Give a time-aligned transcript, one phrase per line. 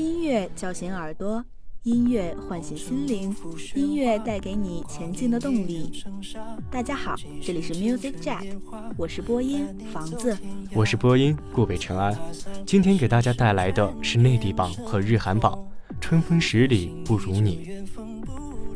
[0.00, 1.44] 音乐叫醒耳朵，
[1.82, 3.36] 音乐唤醒心灵，
[3.74, 6.02] 音乐带给你前进的动力。
[6.70, 8.58] 大家好，这里是 Music Jack，
[8.96, 10.34] 我是播音房子，
[10.72, 12.18] 我是播音顾北尘安。
[12.64, 15.52] 今天给大家带来的是内地榜和日韩榜，
[16.00, 17.84] 《春风十里不如你》。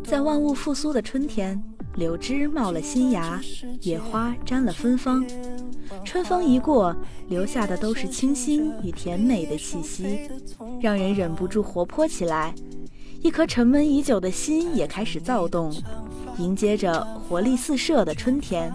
[0.04, 1.58] 在万物复苏的春天，
[1.96, 3.40] 柳枝冒了新芽，
[3.80, 5.24] 野花沾了芬芳。
[6.04, 6.94] 春风一过，
[7.28, 10.30] 留下的都是清新与甜美的气息，
[10.80, 12.54] 让人忍不住活泼起来。
[13.22, 15.74] 一颗沉闷已久的心也开始躁动，
[16.38, 18.70] 迎接着活力四射的春天。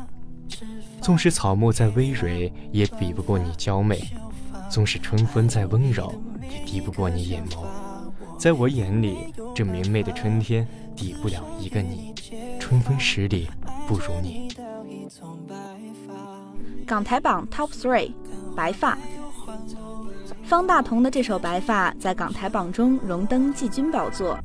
[1.01, 3.97] 纵使草木再葳蕤，也比不过你娇美；
[4.69, 6.11] 纵使春风再温柔，
[6.51, 7.63] 也敌不过你眼眸。
[8.37, 9.17] 在我眼里，
[9.53, 12.13] 这明媚的春天抵不了一个你。
[12.59, 13.47] 春风十里
[13.87, 14.49] 不如你。
[16.89, 18.11] 港台榜 Top Three，
[18.55, 18.97] 白发。
[20.43, 24.35] 方大同的这首《白发》在港台榜中荣登季军宝座。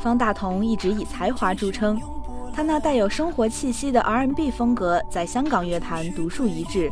[0.00, 1.96] 方大同一直以才华著称，
[2.52, 6.90] 他那带有生活气息的 R&B 风格在香港乐坛独树一帜。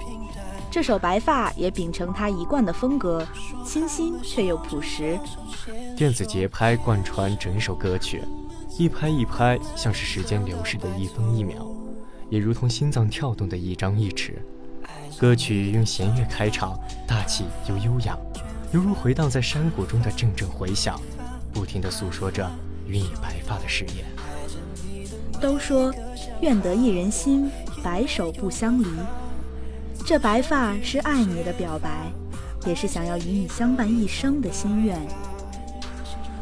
[0.71, 3.27] 这首《白发》也秉承他一贯的风格，
[3.65, 5.19] 清新却又朴实。
[5.97, 8.23] 电子节拍贯穿整首歌曲，
[8.79, 11.67] 一拍一拍像是时间流逝的一分一秒，
[12.31, 14.35] 也如同心脏跳动的一张一弛。
[15.19, 18.19] 歌曲用弦乐开场，大气又悠扬，
[18.73, 21.01] 犹如回荡在山谷中的阵阵回响，
[21.53, 22.51] 不停地诉说着
[22.87, 24.05] 与你白发的誓言。
[25.41, 25.93] 都说
[26.41, 27.51] 愿得一人心，
[27.83, 28.87] 白首不相离。
[30.05, 32.11] 这白发是爱你的表白，
[32.67, 34.99] 也是想要与你相伴一生的心愿。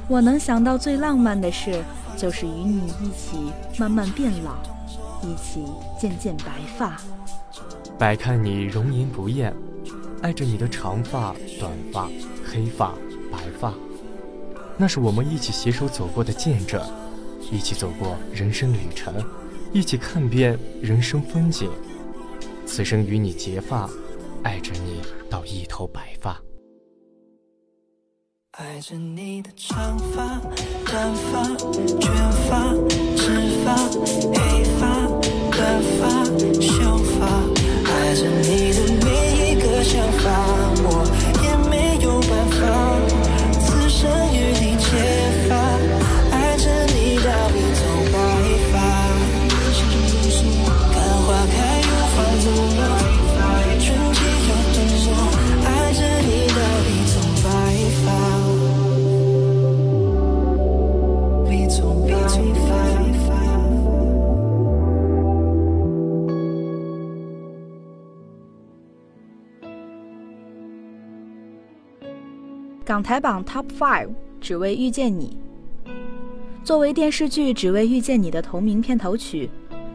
[0.08, 1.82] 我能想到最浪漫的事，
[2.16, 4.54] 就是与你一起慢慢变老，
[5.22, 5.64] 一起
[5.98, 7.00] 渐渐白发。
[8.00, 9.55] 百看你容颜不厌，
[10.22, 12.09] 爱着你的长发、短发、
[12.50, 12.94] 黑发、
[13.31, 13.75] 白发，
[14.78, 16.83] 那是我们一起携手走过的见证，
[17.53, 19.12] 一起走过人生旅程，
[19.71, 21.71] 一起看遍人生风景。
[22.65, 23.87] 此生与你结发，
[24.43, 26.41] 爱着你到一头白发。
[28.53, 30.41] 爱着你的长发、
[30.87, 31.44] 短发、
[32.00, 32.72] 卷发、
[33.15, 33.77] 直发、
[34.32, 35.06] 黑发、
[35.50, 36.25] 短发、
[36.62, 37.59] 秀发。
[38.10, 40.19] 爱着你的每一个想法，
[73.00, 74.11] 港台榜 Top Five，
[74.43, 75.34] 只为遇见你。
[76.62, 79.49] 作为电视剧《只为遇见你》的同名片头曲，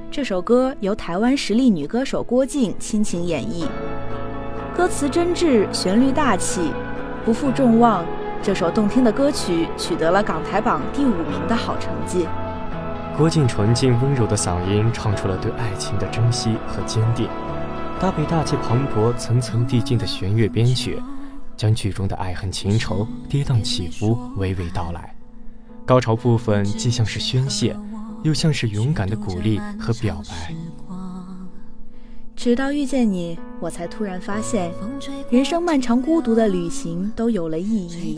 [0.09, 3.67] 这首歌由台湾实力女歌手郭静倾情演绎。
[4.75, 6.71] 歌词真挚，旋律大气，
[7.23, 8.03] 不负众望。
[8.41, 12.25] 这首动听的歌曲取得了港台榜第五名的好成绩。
[13.15, 17.27] 郭靖纯净温柔的嗓音，唱出了对爱情的珍惜和坚定，
[17.99, 20.99] 搭配大气磅礴、层层递进的弦乐编曲，
[21.57, 25.15] 将剧中的爱恨情仇、跌宕起伏娓娓道来。
[25.85, 27.75] 高潮部分既像是宣泄，
[28.23, 30.53] 又像是勇敢的鼓励和表白。
[32.35, 34.71] 直到遇见你，我才突然发现，
[35.29, 38.17] 人生漫长孤独的旅行都有了意义。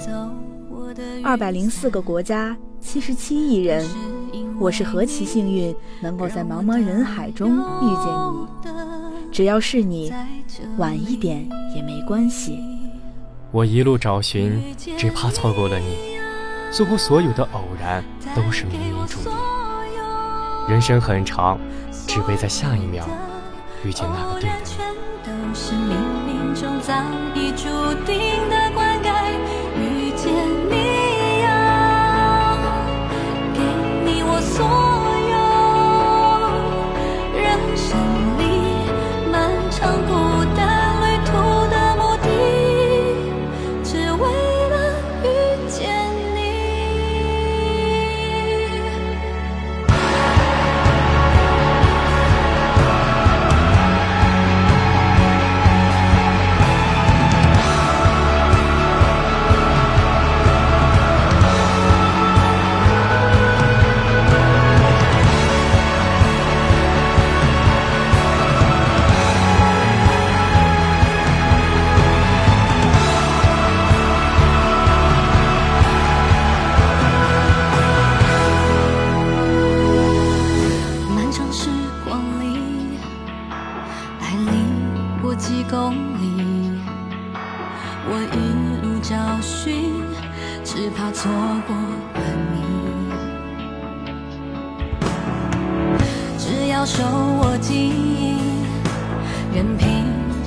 [1.24, 3.86] 二百零四个国家，七十七亿人，
[4.60, 9.31] 我是何其幸运，能够在茫茫人海中遇见你。
[9.31, 10.12] 只要是你，
[10.78, 12.57] 晚一点也没关系。
[13.52, 16.18] 我一路找寻，只怕错过了你。
[16.70, 18.04] 似乎所有的偶然
[18.36, 19.32] 都是冥冥注定。
[20.68, 21.58] 人生很长，
[22.08, 23.08] 只为在下一秒
[23.84, 24.56] 遇见那个对的
[28.78, 28.87] 人。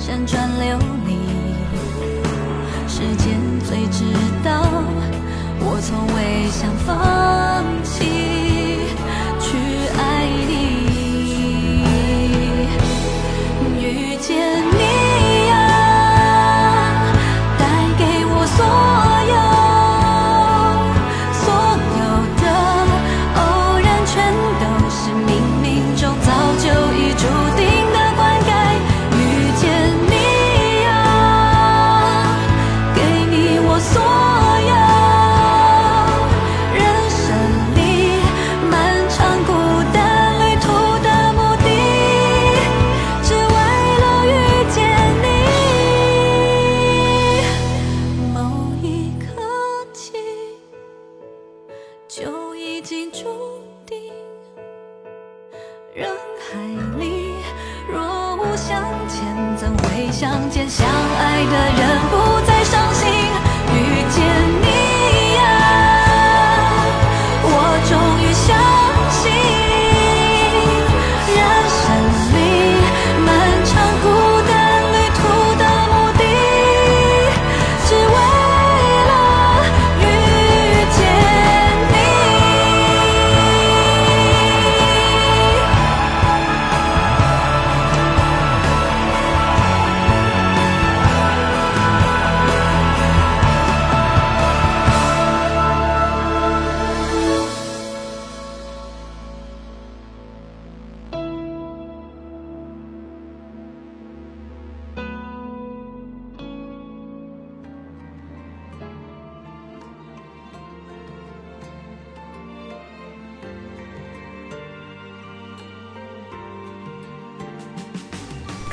[0.01, 1.13] 辗转流离
[2.87, 4.03] 时间最知
[4.43, 4.63] 道
[5.59, 7.60] 我从未想放。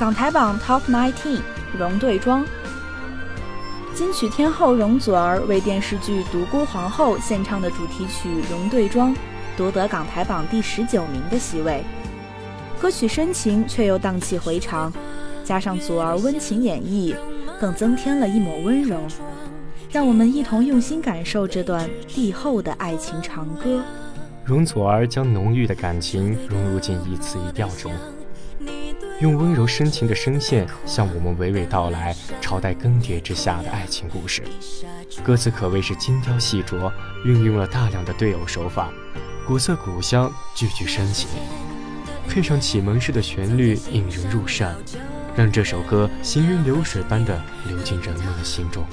[0.09, 1.43] 港台榜 Top Nineteen，
[1.79, 2.43] 容对庄。
[3.95, 9.15] 金曲天后容祖儿为电视剧《独孤皇后》献唱的主题曲《容对庄》，
[9.55, 11.85] 夺得港台榜第十九名的席位。
[12.81, 14.91] 歌曲深情却又荡气回肠，
[15.45, 17.15] 加上祖儿温情演绎，
[17.61, 18.99] 更增添了一抹温柔。
[19.91, 23.83] 让我们一同用心感受这段帝后的爱情长歌。
[24.43, 27.93] 容祖儿将浓郁的感情融入进一词一调中。
[29.21, 34.45] 用温柔深情的声线向我们娓娓道来朝代更迭之下的爱情故事，
[35.25, 36.93] 歌词可谓是精雕细琢，
[37.25, 38.93] 运用了大量的对偶手法，
[39.45, 41.29] 古色古香，句句深情，
[42.29, 44.73] 配上启蒙式的旋律，引人入胜，
[45.35, 48.85] 让这首歌行云流水般的流进人们的心中。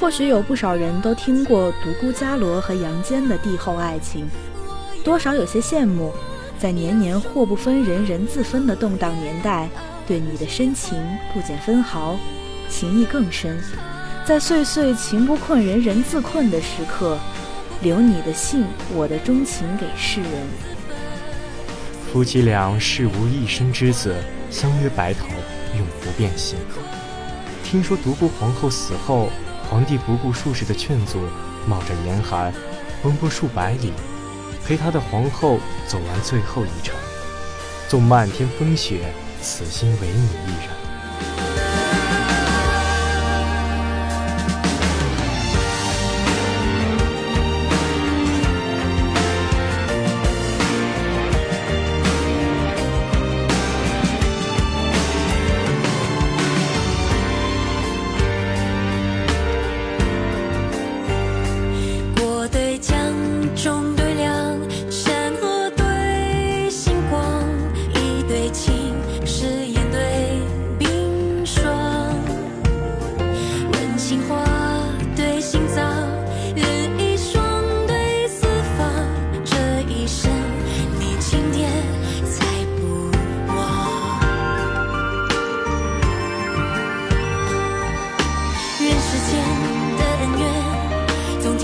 [0.00, 4.26] 或许有不少人都听过独孤伽罗和杨坚的帝后爱情，
[5.04, 6.12] 多少有些羡慕。
[6.62, 9.68] 在年年祸不分人人自分的动荡年代，
[10.06, 10.96] 对你的深情
[11.34, 12.16] 不减分毫，
[12.68, 13.60] 情意更深。
[14.24, 17.18] 在岁岁情不困人人自困的时刻，
[17.80, 18.64] 留你的信，
[18.94, 20.30] 我的钟情给世人。
[22.12, 24.14] 夫妻俩誓无一生之子，
[24.48, 25.26] 相约白头，
[25.76, 26.56] 永不变心。
[27.64, 29.30] 听说独孤皇后死后，
[29.68, 31.18] 皇帝不顾术士的劝阻，
[31.66, 32.54] 冒着严寒，
[33.02, 33.92] 奔波数百里。
[34.64, 36.94] 陪他的皇后走完最后一程，
[37.88, 40.91] 纵漫天风雪，此心唯你一人。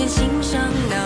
[0.08, 0.97] 心上的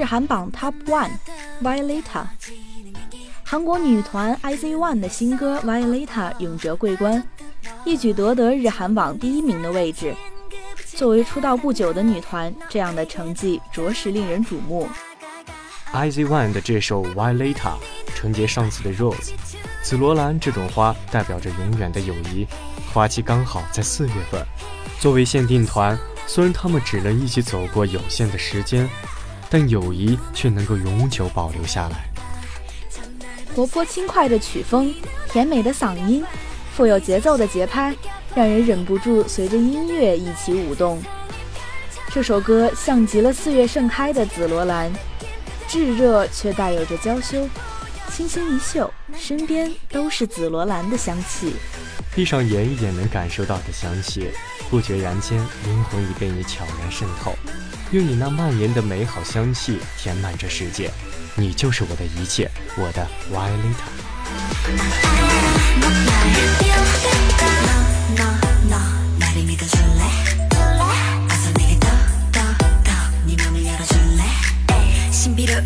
[0.00, 2.24] 日韩榜 Top One，Violeta。
[3.42, 7.22] 韩国女团 IZ ONE 的新歌 Violeta 永折桂冠，
[7.84, 10.14] 一举夺得日韩榜第一名的位置。
[10.86, 14.88] 作为出道不久的女团，这样的成绩着实令人瞩目。
[15.92, 17.74] IZ ONE 的这首 Violeta
[18.14, 19.32] 承接上次的 Rose，
[19.82, 22.46] 紫罗兰这种花代表着永远的友谊，
[22.90, 24.42] 花期刚好在四月份。
[24.98, 28.88] 作为限定团，虽然他们只能一起走过有限的时间。
[29.50, 32.08] 但友谊却能够永久保留下来。
[33.54, 34.94] 活泼轻快的曲风，
[35.28, 36.24] 甜美的嗓音，
[36.72, 37.94] 富有节奏的节拍，
[38.34, 41.02] 让人忍不住随着音乐一起舞动。
[42.12, 44.90] 这首歌像极了四月盛开的紫罗兰，
[45.68, 47.48] 炙热却带有着娇羞，
[48.12, 51.54] 轻轻一嗅，身边都是紫罗兰的香气。
[52.14, 54.28] 闭上眼也能感受到的香气，
[54.68, 57.34] 不觉然间灵魂已被你悄然渗透。
[57.92, 60.92] 用你那蔓延的美好香气填满这世界，
[61.34, 64.10] 你就是我的一切，我的 Violeta。
[75.46, 75.64] 日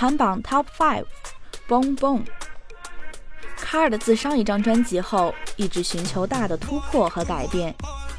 [0.00, 2.22] 韩榜 Top Five，Boom Boom。
[3.58, 7.74] Hard 自上一张专辑后，一直寻求大的突破和改变，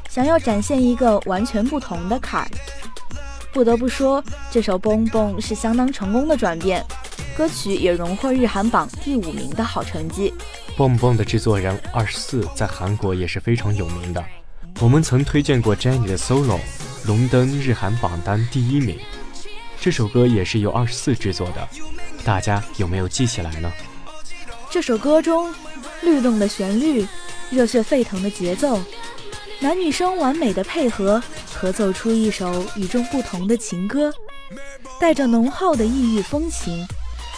[0.08, 2.52] 想要展现一个完全不同的 Card。
[3.52, 6.86] 不得不说，这首《蹦蹦》是相当成功的转变，
[7.36, 10.32] 歌曲也荣获日韩榜第五名的好成绩。
[10.76, 14.24] 《蹦蹦》的制作人二十四在韩国也是非常有名的，
[14.78, 16.60] 我们曾推荐过 Jennie 的 solo，
[17.04, 19.00] 荣登日韩榜单第一名。
[19.82, 21.68] 这首歌也是由二十四制作的，
[22.24, 23.68] 大家有没有记起来呢？
[24.70, 25.52] 这首歌中，
[26.02, 27.04] 律动的旋律，
[27.50, 28.80] 热血沸腾的节奏，
[29.58, 31.20] 男女生完美的配合，
[31.52, 34.14] 合奏出一首与众不同的情歌，
[35.00, 36.86] 带着浓厚的异域风情，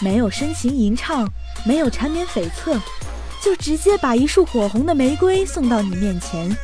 [0.02, 1.26] 没有深情吟唱，
[1.64, 2.78] 没有缠绵悱恻，
[3.42, 6.54] 就直接把一束火红的玫瑰送到你面前，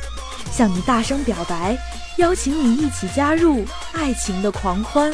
[0.51, 1.75] 向你大声表白，
[2.19, 5.11] 邀请你一起加入爱情的狂欢。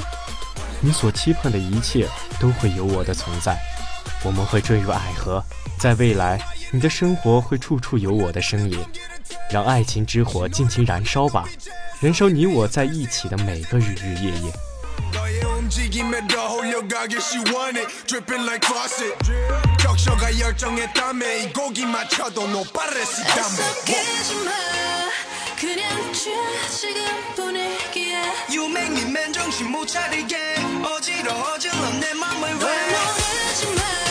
[0.80, 2.08] 你所期盼的一切
[2.40, 3.58] 都会有我的存在。
[4.24, 5.44] 我们会坠入爱河，
[5.80, 6.40] 在未来，
[6.72, 8.84] 你的生活会处处有我的身影，
[9.52, 11.46] 让爱情之火尽情燃烧吧，
[12.02, 14.52] 燃烧你我在一起的每个日日夜夜。
[30.86, 32.60] 어지러워질러 내 맘을 왜?
[32.60, 34.07] 말하지 마.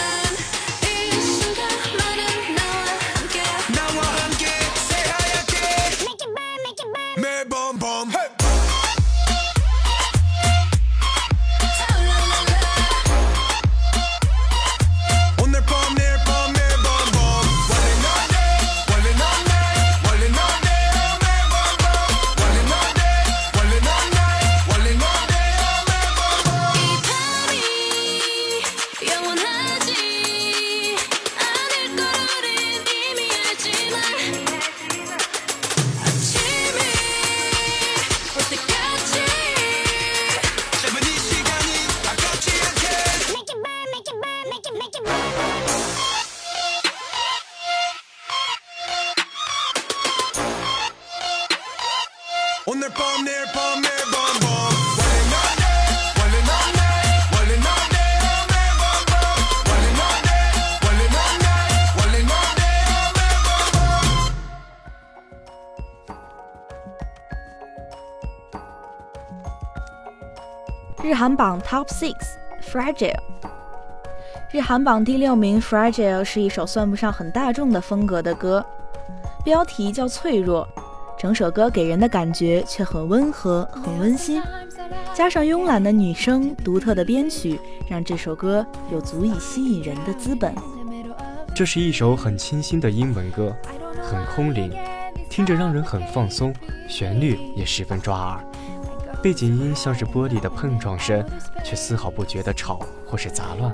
[71.27, 72.15] 韩榜 Top Six
[72.63, 73.19] Fragile，
[74.53, 78.65] 日韩榜第六名 Fragile 是一首算不上很大众的风格的歌，
[79.43, 80.69] 标题叫脆弱，
[81.19, 84.41] 整首歌给人的感觉却很温和、很温馨，
[85.13, 87.59] 加上慵懒的女声、独特的编曲，
[87.91, 90.55] 让这首歌有足以吸引人的资本。
[91.57, 93.53] 这是一首很清新的英文歌，
[94.01, 94.73] 很空灵，
[95.29, 96.55] 听着让人很放松，
[96.89, 98.45] 旋律也十分抓耳。
[99.23, 101.25] 背景音像是玻璃的碰撞声，
[101.65, 103.73] 却丝毫不觉得吵或是杂乱，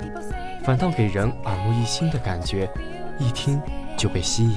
[0.63, 2.69] 反倒给人耳目一新的感觉，
[3.19, 3.61] 一听
[3.95, 4.55] 就被吸引。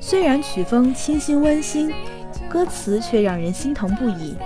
[0.00, 1.94] 虽然曲风清新温馨，
[2.50, 4.36] 歌词却让人心疼不已。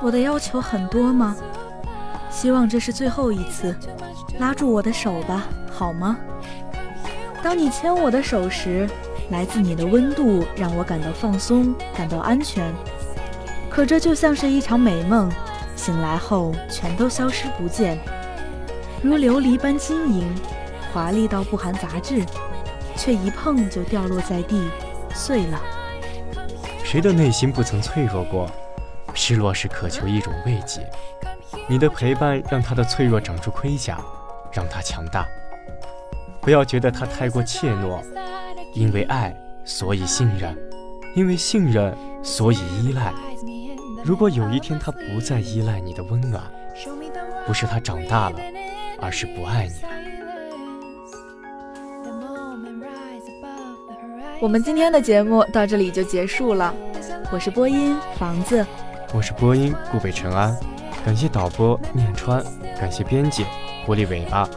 [0.00, 1.36] 我的要求很多吗？
[2.30, 3.74] 希望这是最后一次，
[4.38, 6.16] 拉住我的手吧，好吗？
[7.42, 8.88] 当你牵我的手时，
[9.30, 12.72] 来自你的温度让我感到放松，感到安全。
[13.70, 15.30] 可这就像是一场美梦，
[15.76, 17.96] 醒来后全都消失不见，
[19.00, 20.28] 如琉璃般晶莹，
[20.92, 22.24] 华丽到不含杂质，
[22.96, 24.68] 却一碰就掉落在地，
[25.14, 25.60] 碎了。
[26.84, 28.50] 谁的内心不曾脆弱过？
[29.14, 30.88] 失落是渴求一种慰藉，
[31.68, 33.98] 你的陪伴让他的脆弱长出盔甲，
[34.52, 35.26] 让他强大。
[36.40, 38.02] 不要觉得他太过怯懦，
[38.74, 40.52] 因为爱，所以信任；
[41.14, 43.12] 因为信任，所以依赖。
[44.02, 46.42] 如果有一天他不再依赖你的温暖
[47.46, 48.38] 不是他长大了
[49.00, 49.88] 而是不爱你了。
[54.40, 56.74] 我们今天的节目到这里就结束了。
[57.30, 58.64] 我是播音房子。
[59.12, 60.56] 我是播音顾北辰安
[61.04, 62.42] 感谢导播念川
[62.78, 63.44] 感谢编辑
[63.84, 64.48] 狐狸尾巴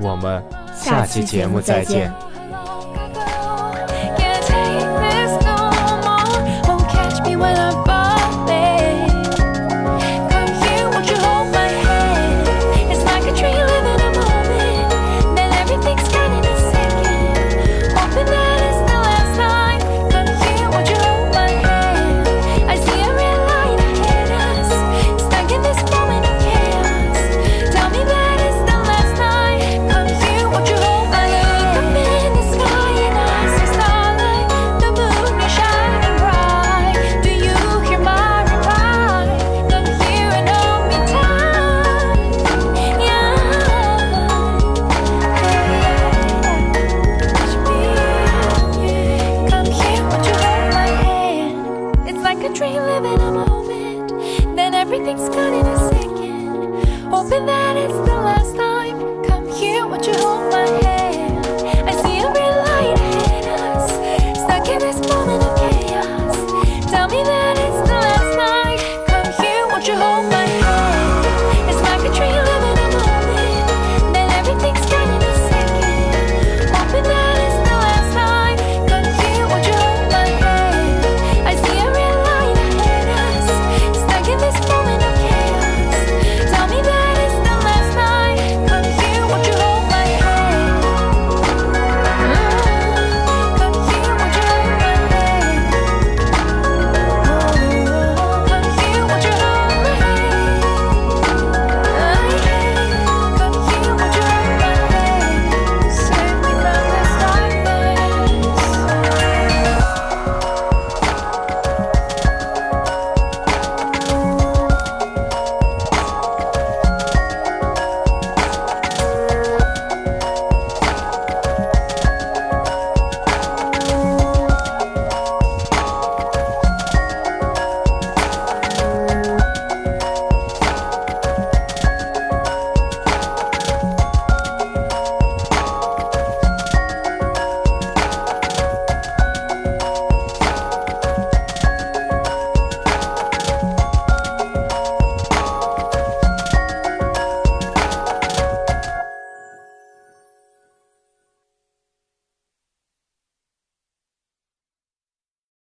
[0.00, 0.42] 我们
[0.74, 2.12] 下期节目再见。